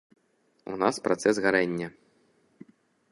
[0.71, 1.87] У нас працэс гарэння.